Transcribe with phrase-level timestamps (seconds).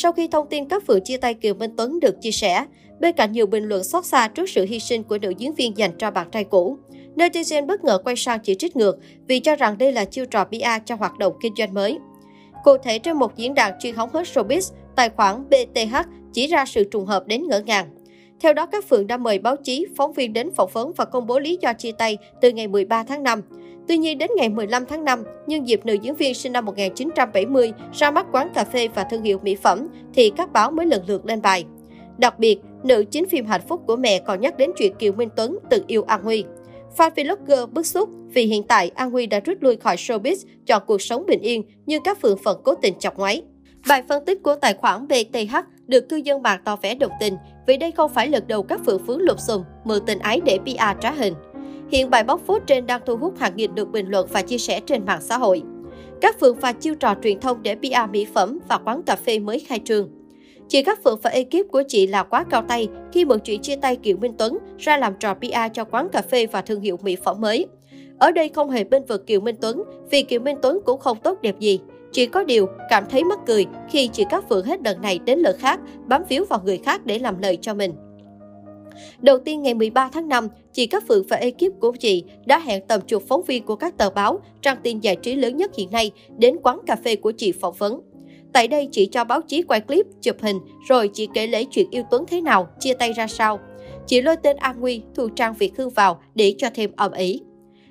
[0.00, 2.64] Sau khi thông tin các Phượng chia tay Kiều Minh Tuấn được chia sẻ,
[3.00, 5.76] bên cạnh nhiều bình luận xót xa trước sự hy sinh của nữ diễn viên
[5.76, 6.78] dành cho bạn trai cũ,
[7.16, 10.44] netizen bất ngờ quay sang chỉ trích ngược vì cho rằng đây là chiêu trò
[10.44, 11.98] PR cho hoạt động kinh doanh mới.
[12.64, 15.96] Cụ thể trên một diễn đàn truyền thống hết showbiz, tài khoản BTH
[16.32, 17.88] chỉ ra sự trùng hợp đến ngỡ ngàng.
[18.40, 21.26] Theo đó, các phượng đã mời báo chí, phóng viên đến phỏng vấn và công
[21.26, 23.42] bố lý do chia tay từ ngày 13 tháng 5.
[23.88, 27.72] Tuy nhiên, đến ngày 15 tháng 5, nhân dịp nữ diễn viên sinh năm 1970
[27.92, 31.02] ra mắt quán cà phê và thương hiệu mỹ phẩm, thì các báo mới lần
[31.06, 31.64] lượt lên bài.
[32.18, 35.28] Đặc biệt, nữ chính phim Hạnh phúc của mẹ còn nhắc đến chuyện Kiều Minh
[35.36, 36.44] Tuấn tự yêu An Huy.
[36.96, 40.82] Fan vlogger bức xúc vì hiện tại An Huy đã rút lui khỏi showbiz, chọn
[40.86, 43.42] cuộc sống bình yên, nhưng các phượng phận cố tình chọc ngoáy.
[43.88, 47.36] Bài phân tích của tài khoản BTH được cư dân mạng tỏ vẻ đồng tình
[47.66, 50.58] vì đây không phải lần đầu các phượng phướng lục xùm, mượn tình ái để
[50.58, 51.34] PR trá hình.
[51.90, 54.58] Hiện bài bóc phốt trên đang thu hút hàng nghìn lượt bình luận và chia
[54.58, 55.62] sẻ trên mạng xã hội.
[56.20, 59.38] Các phượng và chiêu trò truyền thông để PR mỹ phẩm và quán cà phê
[59.38, 60.08] mới khai trương.
[60.68, 63.76] Chị Cát Phượng và ekip của chị là quá cao tay khi mượn chuyện chia
[63.76, 66.98] tay Kiều Minh Tuấn ra làm trò PR cho quán cà phê và thương hiệu
[67.02, 67.66] mỹ phẩm mới.
[68.18, 71.18] Ở đây không hề bên vực Kiều Minh Tuấn, vì Kiều Minh Tuấn cũng không
[71.22, 71.80] tốt đẹp gì.
[72.12, 75.38] Chỉ có điều cảm thấy mắc cười khi chị Cát Phượng hết lần này đến
[75.38, 77.92] lần khác bám víu vào người khác để làm lợi cho mình.
[79.20, 82.82] Đầu tiên ngày 13 tháng 5, chị Cát Phượng và ekip của chị đã hẹn
[82.88, 85.90] tầm chục phóng viên của các tờ báo, trang tin giải trí lớn nhất hiện
[85.90, 88.00] nay đến quán cà phê của chị phỏng vấn.
[88.52, 91.86] Tại đây chị cho báo chí quay clip, chụp hình, rồi chị kể lấy chuyện
[91.90, 93.60] yêu Tuấn thế nào, chia tay ra sao.
[94.06, 97.40] Chị lôi tên An Nguy, thu trang Việt Hương vào để cho thêm ầm ĩ.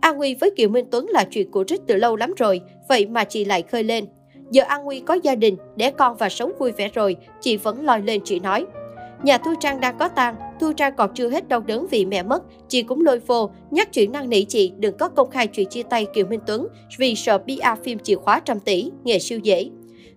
[0.00, 3.06] An Nguy với Kiều Minh Tuấn là chuyện của Rích từ lâu lắm rồi, vậy
[3.06, 4.04] mà chị lại khơi lên.
[4.50, 7.84] Giờ An Nguy có gia đình, đẻ con và sống vui vẻ rồi, chị vẫn
[7.84, 8.66] lòi lên chị nói.
[9.22, 12.22] Nhà Thu Trang đang có tang, Thu Trang còn chưa hết đau đớn vì mẹ
[12.22, 15.68] mất, chị cũng lôi vô, nhắc chuyện năng nỉ chị đừng có công khai chuyện
[15.68, 16.66] chia tay Kiều Minh Tuấn
[16.98, 19.70] vì sợ PR phim chìa khóa trăm tỷ, nghề siêu dễ.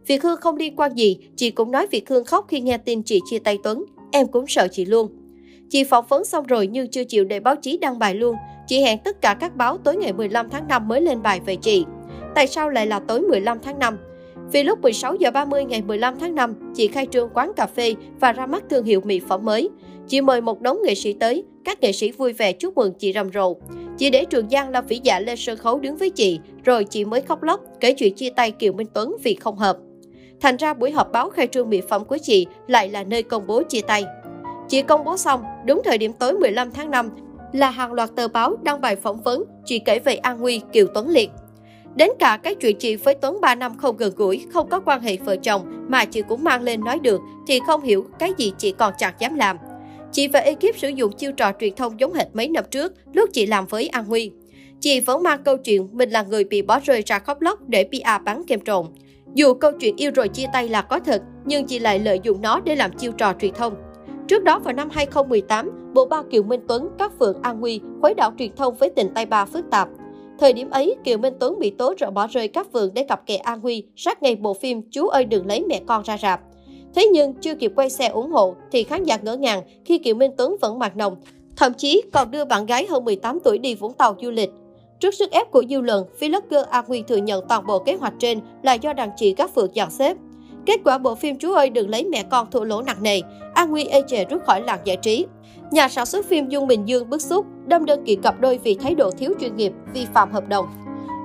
[0.07, 3.03] Việt Hương không liên quan gì, chị cũng nói Việt Hương khóc khi nghe tin
[3.03, 3.85] chị chia tay Tuấn.
[4.11, 5.07] Em cũng sợ chị luôn.
[5.69, 8.35] Chị phỏng vấn xong rồi nhưng chưa chịu để báo chí đăng bài luôn.
[8.67, 11.55] Chị hẹn tất cả các báo tối ngày 15 tháng 5 mới lên bài về
[11.55, 11.85] chị.
[12.35, 13.97] Tại sao lại là tối 15 tháng 5?
[14.51, 17.95] Vì lúc 16 giờ 30 ngày 15 tháng 5, chị khai trương quán cà phê
[18.19, 19.69] và ra mắt thương hiệu mỹ phẩm mới.
[20.07, 23.13] Chị mời một đống nghệ sĩ tới, các nghệ sĩ vui vẻ chúc mừng chị
[23.13, 23.55] rầm rộ.
[23.97, 27.05] Chị để Trường Giang là vĩ dạ lên sân khấu đứng với chị, rồi chị
[27.05, 29.77] mới khóc lóc kể chuyện chia tay Kiều Minh Tuấn vì không hợp.
[30.41, 33.47] Thành ra buổi họp báo khai trương mỹ phẩm của chị lại là nơi công
[33.47, 34.05] bố chia tay.
[34.67, 37.09] Chị công bố xong, đúng thời điểm tối 15 tháng 5
[37.53, 40.87] là hàng loạt tờ báo đăng bài phỏng vấn, chị kể về an nguy Kiều
[40.93, 41.29] Tuấn Liệt.
[41.95, 45.01] Đến cả cái chuyện chị với Tuấn 3 năm không gần gũi, không có quan
[45.01, 48.53] hệ vợ chồng mà chị cũng mang lên nói được thì không hiểu cái gì
[48.57, 49.57] chị còn chẳng dám làm.
[50.11, 53.29] Chị và ekip sử dụng chiêu trò truyền thông giống hệt mấy năm trước lúc
[53.33, 54.31] chị làm với An Huy.
[54.79, 57.83] Chị vẫn mang câu chuyện mình là người bị bỏ rơi ra khóc lóc để
[57.83, 58.85] PR bán kem trộn.
[59.33, 62.41] Dù câu chuyện yêu rồi chia tay là có thật, nhưng chị lại lợi dụng
[62.41, 63.73] nó để làm chiêu trò truyền thông.
[64.27, 68.13] Trước đó vào năm 2018, bộ ba Kiều Minh Tuấn, các phượng An Nguy khuấy
[68.13, 69.89] đảo truyền thông với tình tay ba phức tạp.
[70.41, 73.25] Thời điểm ấy, Kiều Minh Tuấn bị tố rồi bỏ rơi các vườn để cặp
[73.25, 76.41] kè An Huy sát ngày bộ phim Chú ơi đừng lấy mẹ con ra rạp.
[76.95, 80.15] Thế nhưng chưa kịp quay xe ủng hộ thì khán giả ngỡ ngàng khi Kiều
[80.15, 81.15] Minh Tuấn vẫn mặt nồng,
[81.57, 84.49] thậm chí còn đưa bạn gái hơn 18 tuổi đi Vũng Tàu du lịch.
[84.99, 88.13] Trước sức ép của dư luận, vlogger A Huy thừa nhận toàn bộ kế hoạch
[88.19, 90.17] trên là do đàn chị các phượng dàn xếp.
[90.65, 93.21] Kết quả bộ phim Chú ơi đừng lấy mẹ con thua lỗ nặng nề,
[93.53, 95.25] An Nguy ê chề rút khỏi làng giải trí.
[95.71, 98.75] Nhà sản xuất phim Dung Bình Dương bức xúc, đâm đơn kiện cặp đôi vì
[98.75, 100.65] thái độ thiếu chuyên nghiệp, vi phạm hợp đồng.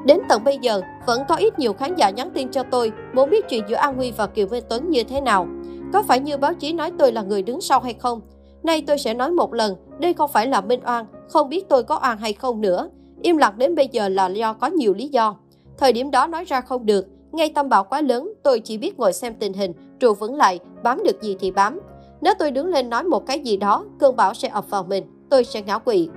[0.07, 3.31] Đến tận bây giờ, vẫn có ít nhiều khán giả nhắn tin cho tôi muốn
[3.31, 5.49] biết chuyện giữa An Huy và Kiều Minh Tuấn như thế nào.
[5.93, 8.21] Có phải như báo chí nói tôi là người đứng sau hay không?
[8.63, 11.83] Nay tôi sẽ nói một lần, đây không phải là minh oan, không biết tôi
[11.83, 12.89] có oan hay không nữa.
[13.23, 15.37] Im lặng đến bây giờ là do có nhiều lý do.
[15.79, 18.99] Thời điểm đó nói ra không được, ngay tâm bão quá lớn, tôi chỉ biết
[18.99, 21.81] ngồi xem tình hình, trụ vững lại, bám được gì thì bám.
[22.21, 25.05] Nếu tôi đứng lên nói một cái gì đó, cơn bão sẽ ập vào mình,
[25.31, 26.09] tôi sẽ ngã quỵ.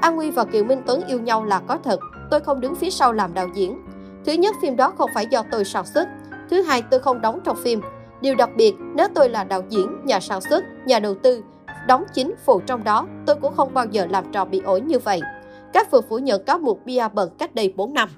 [0.00, 2.90] An Nguy và Kiều Minh Tuấn yêu nhau là có thật, tôi không đứng phía
[2.90, 3.78] sau làm đạo diễn.
[4.24, 6.08] Thứ nhất, phim đó không phải do tôi sản xuất.
[6.50, 7.80] Thứ hai, tôi không đóng trong phim.
[8.20, 11.42] Điều đặc biệt, nếu tôi là đạo diễn, nhà sản xuất, nhà đầu tư,
[11.86, 14.98] đóng chính phụ trong đó, tôi cũng không bao giờ làm trò bị ổi như
[14.98, 15.20] vậy.
[15.72, 18.08] Các vừa phủ nhận cáo buộc bia bẩn cách đây 4 năm.